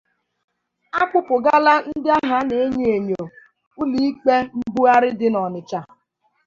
[0.99, 3.21] a kpụpụgala ndị ahụ a na-enyo ènyò
[3.79, 5.79] ụlọ ikpe mbugharị dị n'Ọnịtsha